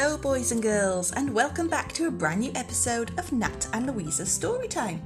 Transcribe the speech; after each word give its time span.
Hello, 0.00 0.16
boys 0.16 0.50
and 0.50 0.62
girls, 0.62 1.12
and 1.12 1.28
welcome 1.34 1.68
back 1.68 1.92
to 1.92 2.06
a 2.06 2.10
brand 2.10 2.40
new 2.40 2.50
episode 2.54 3.10
of 3.18 3.32
Nat 3.32 3.68
and 3.74 3.86
Louisa's 3.86 4.30
Storytime. 4.30 4.98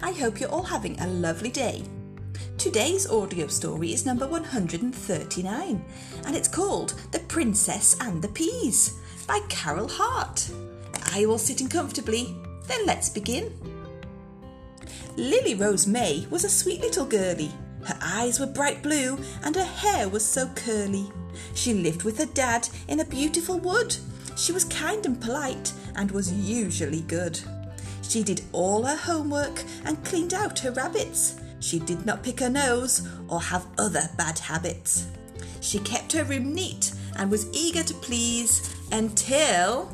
I 0.00 0.12
hope 0.12 0.38
you're 0.38 0.48
all 0.48 0.62
having 0.62 0.96
a 1.00 1.08
lovely 1.08 1.50
day. 1.50 1.82
Today's 2.56 3.10
audio 3.10 3.48
story 3.48 3.92
is 3.92 4.06
number 4.06 4.28
139, 4.28 5.84
and 6.24 6.36
it's 6.36 6.46
called 6.46 6.94
The 7.10 7.18
Princess 7.18 7.96
and 8.00 8.22
the 8.22 8.28
Peas 8.28 8.94
by 9.26 9.40
Caryl 9.48 9.90
Hart. 9.90 10.48
Are 11.12 11.18
you 11.18 11.32
all 11.32 11.38
sitting 11.38 11.68
comfortably? 11.68 12.36
Then 12.68 12.86
let's 12.86 13.08
begin. 13.08 13.52
Lily 15.16 15.56
Rose 15.56 15.88
May 15.88 16.28
was 16.30 16.44
a 16.44 16.48
sweet 16.48 16.80
little 16.80 17.06
girlie. 17.06 17.50
Her 17.82 17.98
eyes 18.00 18.38
were 18.38 18.46
bright 18.46 18.84
blue 18.84 19.18
and 19.42 19.56
her 19.56 19.64
hair 19.64 20.08
was 20.08 20.24
so 20.24 20.46
curly. 20.54 21.10
She 21.54 21.74
lived 21.74 22.04
with 22.04 22.18
her 22.18 22.26
dad 22.26 22.68
in 22.86 23.00
a 23.00 23.04
beautiful 23.04 23.58
wood. 23.58 23.96
She 24.38 24.52
was 24.52 24.64
kind 24.64 25.04
and 25.04 25.20
polite 25.20 25.72
and 25.96 26.12
was 26.12 26.32
usually 26.32 27.00
good. 27.02 27.40
She 28.02 28.22
did 28.22 28.42
all 28.52 28.84
her 28.84 28.96
homework 28.96 29.64
and 29.84 30.02
cleaned 30.04 30.32
out 30.32 30.60
her 30.60 30.70
rabbits. 30.70 31.40
She 31.58 31.80
did 31.80 32.06
not 32.06 32.22
pick 32.22 32.38
her 32.38 32.48
nose 32.48 33.06
or 33.28 33.40
have 33.40 33.66
other 33.78 34.08
bad 34.16 34.38
habits. 34.38 35.08
She 35.60 35.80
kept 35.80 36.12
her 36.12 36.22
room 36.22 36.54
neat 36.54 36.92
and 37.16 37.32
was 37.32 37.52
eager 37.52 37.82
to 37.82 37.94
please 37.94 38.74
until 38.92 39.92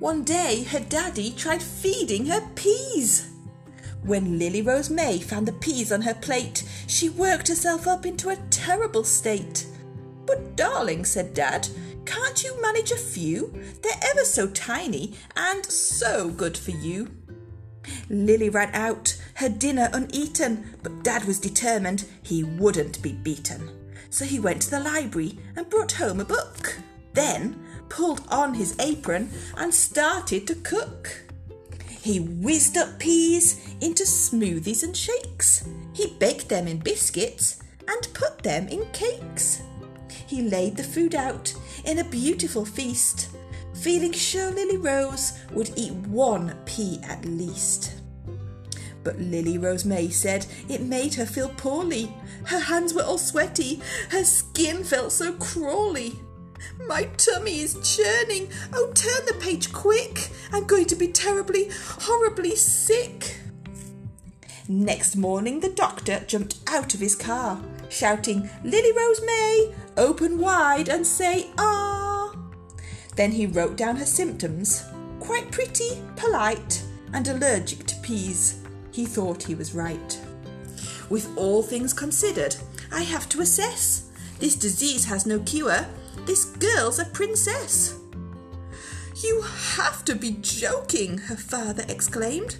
one 0.00 0.24
day 0.24 0.64
her 0.64 0.80
daddy 0.80 1.30
tried 1.30 1.62
feeding 1.62 2.26
her 2.26 2.40
peas. 2.56 3.30
When 4.02 4.36
Lily 4.36 4.62
Rose 4.62 4.90
May 4.90 5.20
found 5.20 5.46
the 5.46 5.52
peas 5.52 5.92
on 5.92 6.02
her 6.02 6.14
plate, 6.14 6.64
she 6.88 7.08
worked 7.08 7.46
herself 7.46 7.86
up 7.86 8.04
into 8.04 8.30
a 8.30 8.42
terrible 8.50 9.04
state. 9.04 9.64
But, 10.26 10.56
darling, 10.56 11.04
said 11.04 11.34
Dad, 11.34 11.68
can't 12.04 12.42
you 12.42 12.60
manage 12.60 12.90
a 12.90 12.96
few? 12.96 13.52
They're 13.82 14.10
ever 14.10 14.24
so 14.24 14.48
tiny 14.48 15.14
and 15.36 15.64
so 15.64 16.30
good 16.30 16.56
for 16.56 16.70
you. 16.70 17.10
Lily 18.08 18.48
ran 18.48 18.74
out, 18.74 19.20
her 19.34 19.48
dinner 19.48 19.88
uneaten, 19.92 20.76
but 20.82 21.02
Dad 21.02 21.24
was 21.24 21.40
determined 21.40 22.04
he 22.22 22.44
wouldn't 22.44 23.02
be 23.02 23.12
beaten. 23.12 23.70
So 24.10 24.24
he 24.24 24.40
went 24.40 24.62
to 24.62 24.70
the 24.70 24.80
library 24.80 25.38
and 25.56 25.68
brought 25.68 25.92
home 25.92 26.20
a 26.20 26.24
book. 26.24 26.78
Then 27.14 27.58
pulled 27.88 28.22
on 28.30 28.54
his 28.54 28.76
apron 28.78 29.30
and 29.56 29.74
started 29.74 30.46
to 30.46 30.54
cook. 30.54 31.24
He 31.88 32.20
whizzed 32.20 32.76
up 32.76 32.98
peas 32.98 33.74
into 33.80 34.04
smoothies 34.04 34.82
and 34.82 34.96
shakes. 34.96 35.68
He 35.92 36.16
baked 36.18 36.48
them 36.48 36.66
in 36.66 36.78
biscuits 36.78 37.62
and 37.86 38.08
put 38.14 38.42
them 38.42 38.68
in 38.68 38.86
cakes 38.92 39.62
he 40.32 40.40
laid 40.40 40.76
the 40.76 40.82
food 40.82 41.14
out 41.14 41.54
in 41.84 41.98
a 41.98 42.04
beautiful 42.04 42.64
feast, 42.64 43.28
feeling 43.74 44.12
sure 44.12 44.50
Lily 44.50 44.76
Rose 44.76 45.32
would 45.52 45.70
eat 45.76 45.92
one 45.92 46.56
pea 46.64 47.00
at 47.04 47.24
least. 47.24 47.94
But 49.04 49.18
Lily 49.18 49.58
Rose 49.58 49.84
May 49.84 50.10
said 50.10 50.46
it 50.68 50.82
made 50.82 51.14
her 51.14 51.26
feel 51.26 51.48
poorly. 51.48 52.14
Her 52.46 52.60
hands 52.60 52.94
were 52.94 53.02
all 53.02 53.18
sweaty, 53.18 53.80
her 54.10 54.24
skin 54.24 54.84
felt 54.84 55.12
so 55.12 55.32
crawly. 55.32 56.14
My 56.86 57.04
tummy 57.16 57.60
is 57.60 57.96
churning. 57.96 58.48
Oh, 58.72 58.92
turn 58.94 59.26
the 59.26 59.34
page 59.40 59.72
quick. 59.72 60.30
I'm 60.52 60.64
going 60.64 60.86
to 60.86 60.96
be 60.96 61.08
terribly, 61.08 61.70
horribly 62.00 62.54
sick. 62.54 63.36
Next 64.68 65.16
morning, 65.16 65.60
the 65.60 65.70
doctor 65.70 66.20
jumped 66.26 66.58
out 66.68 66.94
of 66.94 67.00
his 67.00 67.16
car, 67.16 67.60
shouting, 67.88 68.48
Lily 68.62 68.92
Rose 68.96 69.20
May, 69.24 69.74
open 69.96 70.38
wide 70.38 70.88
and 70.88 71.06
say, 71.06 71.48
ah. 71.58 72.34
Then 73.16 73.32
he 73.32 73.46
wrote 73.46 73.76
down 73.76 73.96
her 73.96 74.06
symptoms 74.06 74.84
quite 75.18 75.50
pretty, 75.50 76.02
polite, 76.16 76.82
and 77.12 77.26
allergic 77.28 77.86
to 77.86 77.96
peas. 77.96 78.60
He 78.92 79.04
thought 79.04 79.42
he 79.42 79.54
was 79.54 79.74
right. 79.74 80.20
With 81.10 81.36
all 81.36 81.62
things 81.62 81.92
considered, 81.92 82.56
I 82.90 83.02
have 83.02 83.28
to 83.30 83.40
assess. 83.40 84.10
This 84.38 84.56
disease 84.56 85.04
has 85.04 85.26
no 85.26 85.38
cure. 85.40 85.86
This 86.24 86.44
girl's 86.44 86.98
a 86.98 87.04
princess. 87.06 87.98
You 89.22 89.42
have 89.76 90.04
to 90.06 90.14
be 90.14 90.38
joking, 90.40 91.18
her 91.18 91.36
father 91.36 91.84
exclaimed. 91.88 92.56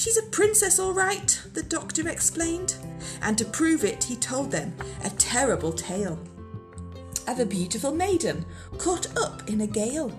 She's 0.00 0.16
a 0.16 0.22
princess, 0.22 0.78
all 0.78 0.94
right, 0.94 1.38
the 1.52 1.62
doctor 1.62 2.08
explained. 2.08 2.74
And 3.20 3.36
to 3.36 3.44
prove 3.44 3.84
it, 3.84 4.02
he 4.02 4.16
told 4.16 4.50
them 4.50 4.72
a 5.04 5.10
terrible 5.10 5.74
tale 5.74 6.18
of 7.28 7.38
a 7.38 7.44
beautiful 7.44 7.92
maiden 7.92 8.46
caught 8.78 9.14
up 9.18 9.46
in 9.46 9.60
a 9.60 9.66
gale. 9.66 10.18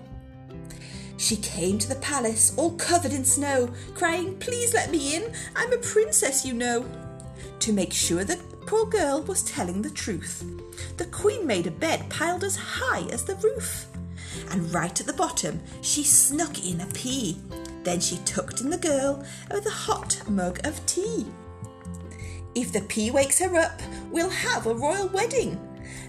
She 1.16 1.34
came 1.34 1.80
to 1.80 1.88
the 1.88 1.96
palace 1.96 2.54
all 2.56 2.76
covered 2.76 3.12
in 3.12 3.24
snow, 3.24 3.70
crying, 3.96 4.38
Please 4.38 4.72
let 4.72 4.92
me 4.92 5.16
in, 5.16 5.32
I'm 5.56 5.72
a 5.72 5.78
princess, 5.78 6.46
you 6.46 6.54
know. 6.54 6.86
To 7.58 7.72
make 7.72 7.92
sure 7.92 8.22
the 8.22 8.40
poor 8.66 8.86
girl 8.86 9.20
was 9.22 9.42
telling 9.42 9.82
the 9.82 9.90
truth, 9.90 10.44
the 10.96 11.06
queen 11.06 11.44
made 11.44 11.66
a 11.66 11.72
bed 11.72 12.08
piled 12.08 12.44
as 12.44 12.54
high 12.54 13.08
as 13.10 13.24
the 13.24 13.34
roof. 13.34 13.88
And 14.52 14.72
right 14.72 15.00
at 15.00 15.08
the 15.08 15.12
bottom, 15.12 15.60
she 15.80 16.04
snuck 16.04 16.64
in 16.64 16.80
a 16.80 16.86
pea. 16.86 17.36
Then 17.84 18.00
she 18.00 18.18
tucked 18.24 18.60
in 18.60 18.70
the 18.70 18.78
girl 18.78 19.24
with 19.50 19.66
a 19.66 19.70
hot 19.70 20.22
mug 20.28 20.60
of 20.64 20.84
tea. 20.86 21.26
If 22.54 22.72
the 22.72 22.82
pea 22.82 23.10
wakes 23.10 23.38
her 23.38 23.56
up, 23.56 23.80
we'll 24.10 24.30
have 24.30 24.66
a 24.66 24.74
royal 24.74 25.08
wedding, 25.08 25.58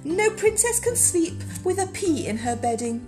no 0.05 0.29
princess 0.31 0.81
can 0.81 0.97
sleep 0.97 1.41
with 1.63 1.79
a 1.79 1.87
pea 1.87 2.27
in 2.27 2.37
her 2.37 2.57
bedding. 2.57 3.05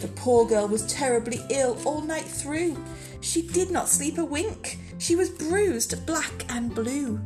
The 0.00 0.08
poor 0.08 0.46
girl 0.46 0.68
was 0.68 0.86
terribly 0.86 1.40
ill 1.48 1.78
all 1.86 2.02
night 2.02 2.26
through. 2.26 2.76
She 3.22 3.40
did 3.40 3.70
not 3.70 3.88
sleep 3.88 4.18
a 4.18 4.24
wink. 4.24 4.78
She 4.98 5.16
was 5.16 5.30
bruised 5.30 6.04
black 6.04 6.44
and 6.50 6.74
blue. 6.74 7.20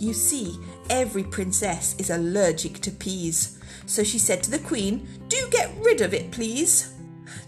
You 0.00 0.14
see, 0.14 0.58
every 0.88 1.24
princess 1.24 1.94
is 1.98 2.08
allergic 2.08 2.80
to 2.80 2.90
peas. 2.90 3.58
So 3.84 4.02
she 4.02 4.18
said 4.18 4.42
to 4.44 4.50
the 4.50 4.58
queen, 4.58 5.06
Do 5.28 5.48
get 5.50 5.70
rid 5.80 6.00
of 6.00 6.14
it, 6.14 6.30
please. 6.30 6.95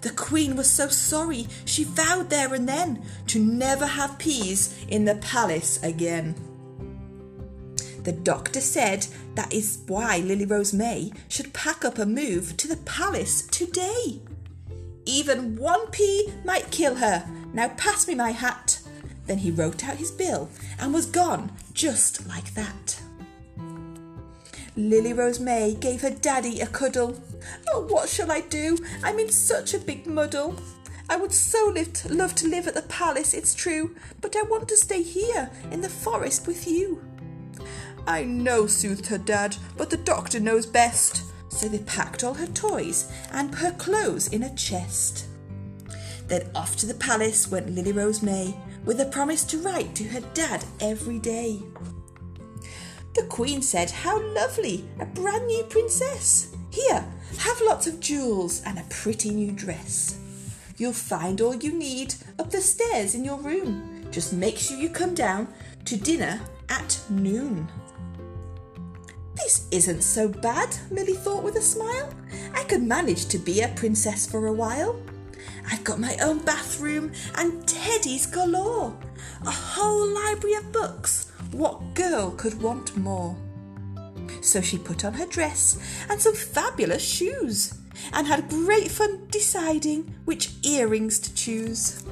The 0.01 0.11
queen 0.11 0.57
was 0.57 0.71
so 0.71 0.89
sorry 0.89 1.47
she 1.65 1.85
vowed 1.85 2.31
there 2.31 2.55
and 2.55 2.69
then 2.69 3.05
to 3.29 3.39
never 3.39 3.87
have 3.87 4.19
peas 4.19 4.85
in 4.89 5.05
the 5.05 5.17
palace 5.17 5.83
again. 5.83 6.35
The 8.05 8.13
doctor 8.13 8.61
said 8.61 9.07
that 9.35 9.53
is 9.53 9.81
why 9.87 10.19
Lily 10.19 10.47
Rose 10.47 10.73
May 10.73 11.13
should 11.29 11.53
pack 11.53 11.85
up 11.85 11.99
and 11.99 12.15
move 12.15 12.57
to 12.57 12.69
the 12.69 12.79
palace 12.79 13.43
today. 13.47 14.21
Even 15.05 15.57
one 15.57 15.91
pea 15.91 16.33
might 16.45 16.71
kill 16.71 16.97
her. 16.97 17.29
Now 17.53 17.69
pass 17.69 18.07
me 18.07 18.15
my 18.15 18.31
hat. 18.31 18.81
Then 19.27 19.39
he 19.39 19.51
wrote 19.51 19.85
out 19.85 19.97
his 19.97 20.11
bill 20.11 20.49
and 20.79 20.95
was 20.95 21.07
gone 21.07 21.53
just 21.73 22.27
like 22.27 22.55
that. 22.55 23.01
Lily 24.77 25.13
Rose 25.13 25.41
May 25.41 25.75
gave 25.75 26.03
her 26.03 26.11
daddy 26.11 26.61
a 26.61 26.67
cuddle. 26.67 27.21
Oh, 27.71 27.87
what 27.89 28.09
shall 28.09 28.33
I 28.33 28.41
do? 28.41 28.79
I'm 29.03 29.19
in 29.19 29.31
such 29.31 29.75
a 29.75 29.79
big 29.79 30.07
muddle. 30.07 30.57
I 31.11 31.17
would 31.17 31.33
so 31.33 31.71
live 31.75 32.05
love 32.11 32.35
to 32.37 32.49
live 32.49 32.67
at 32.67 32.75
the 32.75 32.83
palace, 32.83 33.33
it's 33.35 33.55
true, 33.55 33.97
but 34.21 34.37
I 34.37 34.43
want 34.43 34.69
to 34.69 34.77
stay 34.77 35.03
here 35.03 35.51
in 35.71 35.81
the 35.81 35.89
forest 35.89 36.47
with 36.47 36.67
you. 36.67 37.03
I 38.07 38.25
know, 38.25 38.67
soothed 38.67 39.07
her 39.07 39.19
dad, 39.19 39.57
but 39.77 39.91
the 39.91 39.97
doctor 39.97 40.41
knows 40.41 40.67
best. 40.67 41.25
So 41.51 41.69
they 41.69 41.79
packed 41.81 42.25
all 42.25 42.35
her 42.35 42.47
toys 42.49 43.11
and 43.33 43.55
her 43.55 43.73
clothes 43.73 44.29
in 44.29 44.43
a 44.43 44.55
chest. 44.55 45.27
Then 46.27 46.51
off 46.55 46.77
to 46.77 46.87
the 46.87 46.95
palace 46.95 47.51
went 47.51 47.71
Lily 47.71 47.93
Rose 47.93 48.23
May 48.23 48.55
with 48.85 49.01
a 49.01 49.07
promise 49.07 49.45
to 49.45 49.59
write 49.59 49.95
to 49.97 50.05
her 50.05 50.21
dad 50.35 50.65
every 50.81 51.19
day. 51.19 51.63
The 53.19 53.25
Queen 53.25 53.63
said, 53.63 53.91
How 53.91 54.23
lovely, 54.33 54.85
a 55.01 55.05
brand 55.05 55.45
new 55.49 55.65
princess. 55.65 56.55
Here, 56.71 57.05
have 57.39 57.61
lots 57.67 57.89
of 57.89 57.99
jewels 57.99 58.63
and 58.65 58.79
a 58.79 58.85
pretty 58.91 59.31
new 59.31 59.51
dress. 59.51 60.17
You'll 60.77 60.93
find 60.93 61.41
all 61.41 61.57
you 61.57 61.73
need 61.73 62.15
up 62.39 62.53
the 62.53 62.61
stairs 62.61 63.17
in 63.17 63.25
your 63.25 63.39
room. 63.39 64.07
Just 64.13 64.33
make 64.33 64.57
sure 64.57 64.79
you 64.79 64.89
come 64.89 65.17
down 65.17 65.49
to 65.87 65.97
dinner 65.97 66.41
at 66.69 67.01
noon. 67.11 67.69
This 69.35 69.67
isn't 69.73 70.03
so 70.03 70.29
bad, 70.29 70.77
Lily 70.93 71.15
thought 71.15 71.43
with 71.43 71.57
a 71.57 71.61
smile. 71.61 72.15
I 72.55 72.63
could 72.63 72.85
manage 72.85 73.27
to 73.27 73.39
be 73.39 73.63
a 73.63 73.75
princess 73.75 74.31
for 74.31 74.47
a 74.47 74.53
while. 74.53 74.95
I've 75.69 75.83
got 75.83 75.99
my 75.99 76.17
own 76.23 76.39
bathroom 76.45 77.11
and 77.35 77.67
teddies 77.67 78.33
galore. 78.33 78.97
A 79.45 79.51
whole 79.51 80.07
library 80.07 80.55
of 80.55 80.71
books. 80.71 81.28
What 81.53 81.95
girl 81.95 82.31
could 82.33 82.61
want 82.61 82.97
more? 82.97 83.37
So 84.43 84.61
she 84.61 84.79
put 84.79 85.05
on 85.05 85.15
her 85.15 85.27
dress 85.27 85.79
and 86.09 86.21
some 86.21 86.35
fabulous 86.35 87.03
shoes 87.03 87.75
and 88.13 88.27
had 88.27 88.49
great 88.49 88.91
fun 88.91 89.27
deciding 89.31 90.15
which 90.25 90.53
earrings 90.63 91.19
to 91.21 91.35
choose. 91.35 92.05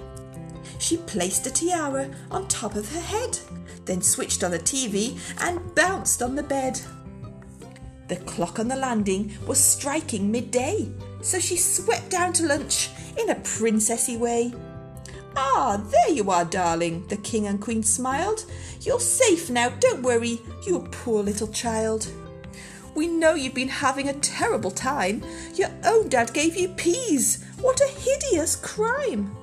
She 0.79 0.97
placed 0.99 1.47
a 1.47 1.51
tiara 1.51 2.11
on 2.31 2.49
top 2.49 2.75
of 2.75 2.91
her 2.93 3.01
head, 3.01 3.39
then 3.85 4.03
switched 4.03 4.43
on 4.43 4.51
the 4.51 4.59
TV 4.59 5.19
and 5.41 5.75
bounced 5.75 6.23
on 6.23 6.35
the 6.35 6.43
bed. 6.43 6.81
The 8.09 8.17
clock 8.17 8.59
on 8.59 8.69
the 8.69 8.77
landing 8.77 9.33
was 9.47 9.59
striking 9.59 10.31
midday, 10.31 10.91
so 11.23 11.39
she 11.39 11.57
swept 11.57 12.11
down 12.11 12.33
to 12.35 12.47
lunch 12.47 12.91
in 13.19 13.31
a 13.31 13.35
princessy 13.37 14.19
way. 14.19 14.53
Ah, 15.37 15.83
there 15.91 16.11
you 16.11 16.31
are, 16.31 16.45
darling, 16.45 17.07
the 17.09 17.17
king 17.19 17.47
and 17.47 17.61
queen 17.61 17.83
smiled. 17.83 18.45
You're 18.81 19.01
safe 19.01 19.51
now, 19.51 19.69
don't 19.69 20.03
worry, 20.03 20.41
you 20.67 20.87
poor 20.91 21.23
little 21.23 21.49
child. 21.49 22.11
We 22.95 23.07
know 23.09 23.35
you've 23.35 23.53
been 23.55 23.69
having 23.69 24.09
a 24.09 24.15
terrible 24.15 24.71
time. 24.71 25.23
Your 25.55 25.71
own 25.85 26.09
dad 26.09 26.33
gave 26.33 26.57
you 26.57 26.69
peas. 26.69 27.45
What 27.61 27.81
a 27.81 27.89
hideous 27.89 28.57
crime! 28.57 29.37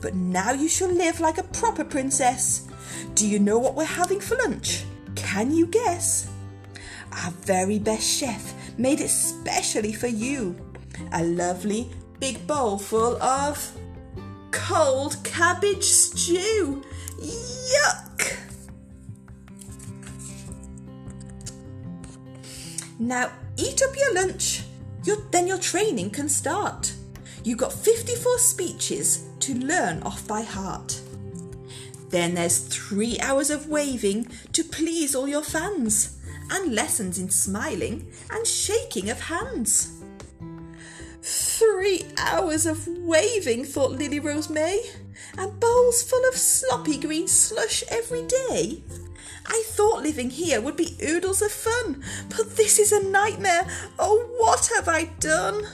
But 0.00 0.14
now 0.14 0.52
you 0.52 0.68
shall 0.68 0.90
live 0.90 1.20
like 1.20 1.36
a 1.36 1.42
proper 1.42 1.84
princess. 1.84 2.66
Do 3.14 3.28
you 3.28 3.38
know 3.38 3.58
what 3.58 3.74
we're 3.74 3.84
having 3.84 4.20
for 4.20 4.36
lunch? 4.36 4.84
Can 5.14 5.50
you 5.54 5.66
guess? 5.66 6.30
Our 7.12 7.30
very 7.30 7.78
best 7.78 8.06
chef 8.06 8.54
made 8.78 9.00
it 9.00 9.08
specially 9.08 9.92
for 9.92 10.06
you. 10.06 10.56
A 11.12 11.22
lovely 11.22 11.90
big 12.18 12.46
bowl 12.46 12.78
full 12.78 13.20
of 13.22 13.72
cold 14.56 15.22
cabbage 15.22 15.84
stew. 15.84 16.82
Yuck! 17.20 18.36
Now 22.98 23.30
eat 23.58 23.82
up 23.82 23.94
your 23.96 24.14
lunch, 24.14 24.62
then 25.30 25.46
your 25.46 25.58
training 25.58 26.10
can 26.10 26.28
start. 26.28 26.92
You've 27.44 27.58
got 27.58 27.72
54 27.72 28.38
speeches 28.38 29.26
to 29.40 29.54
learn 29.54 30.02
off 30.02 30.26
by 30.26 30.42
heart. 30.42 31.00
Then 32.08 32.34
there's 32.34 32.58
three 32.58 33.18
hours 33.20 33.50
of 33.50 33.68
waving 33.68 34.28
to 34.52 34.64
please 34.64 35.14
all 35.14 35.28
your 35.28 35.42
fans, 35.42 36.16
and 36.50 36.74
lessons 36.74 37.18
in 37.18 37.28
smiling 37.28 38.10
and 38.30 38.46
shaking 38.46 39.10
of 39.10 39.20
hands. 39.20 39.95
Three 41.58 42.04
hours 42.18 42.66
of 42.66 42.86
waving, 42.86 43.64
thought 43.64 43.92
Lily 43.92 44.20
Rose 44.20 44.50
May, 44.50 44.90
and 45.38 45.58
bowls 45.58 46.02
full 46.02 46.22
of 46.28 46.36
sloppy 46.36 46.98
green 46.98 47.26
slush 47.28 47.82
every 47.88 48.26
day. 48.26 48.82
I 49.46 49.62
thought 49.68 50.02
living 50.02 50.28
here 50.28 50.60
would 50.60 50.76
be 50.76 50.98
oodles 51.02 51.40
of 51.40 51.50
fun, 51.50 52.04
but 52.28 52.56
this 52.56 52.78
is 52.78 52.92
a 52.92 53.02
nightmare. 53.02 53.66
Oh, 53.98 54.28
what 54.36 54.70
have 54.76 54.86
I 54.86 55.04
done? 55.18 55.66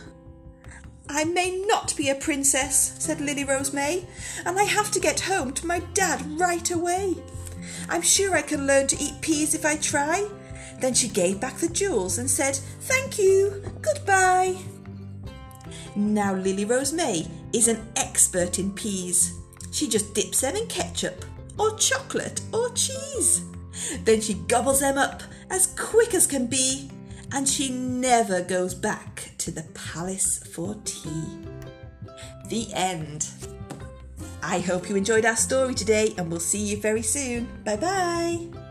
I 1.09 1.25
may 1.25 1.51
not 1.67 1.97
be 1.97 2.11
a 2.11 2.15
princess, 2.15 2.95
said 3.01 3.21
Lily 3.21 3.43
Rose 3.43 3.73
May, 3.73 4.07
and 4.47 4.61
I 4.61 4.65
have 4.65 4.93
to 4.93 5.01
get 5.01 5.19
home 5.19 5.53
to 5.55 5.67
my 5.67 5.81
dad 5.95 6.39
right 6.39 6.71
away. 6.71 7.17
I'm 7.89 8.03
sure 8.03 8.37
I 8.37 8.43
can 8.43 8.69
learn 8.69 8.87
to 8.87 9.03
eat 9.03 9.21
peas 9.21 9.53
if 9.53 9.65
I 9.65 9.75
try. 9.75 10.29
Then 10.79 10.95
she 10.95 11.09
gave 11.09 11.41
back 11.41 11.57
the 11.57 11.69
jewels 11.69 12.19
and 12.19 12.31
said, 12.31 12.55
Thank 12.55 13.19
you, 13.19 13.65
goodbye. 13.83 14.59
Now 15.95 16.35
Lily 16.35 16.65
Rose 16.65 16.93
May 16.93 17.27
is 17.53 17.69
an 17.69 17.87
expert 17.97 18.59
in 18.59 18.73
peas. 18.73 19.39
She 19.71 19.89
just 19.89 20.15
dips 20.15 20.41
them 20.41 20.57
in 20.57 20.67
ketchup 20.67 21.25
or 21.59 21.77
chocolate 21.77 22.41
or 22.53 22.71
cheese. 22.71 23.45
Then 24.05 24.21
she 24.21 24.35
gobbles 24.35 24.81
them 24.81 24.99
up 24.99 25.23
as 25.51 25.75
quick 25.79 26.15
as 26.15 26.27
can 26.27 26.47
be, 26.47 26.91
and 27.33 27.49
she 27.49 27.71
never 27.71 28.43
goes 28.43 28.75
back 28.75 29.33
to 29.39 29.51
the 29.51 29.65
palace 29.75 30.39
for 30.55 30.77
tea. 30.85 31.25
The 32.49 32.69
end. 32.73 33.29
I 34.43 34.61
hope 34.61 34.89
you 34.89 34.97
enjoyed 34.97 35.25
our 35.25 35.37
story 35.37 35.75
today, 35.75 36.15
and 36.19 36.31
we'll 36.31 36.41
see 36.41 36.59
you 36.59 36.77
very 36.77 37.03
soon. 37.03 37.49
Bye 37.65 37.77
bye. 37.77 38.62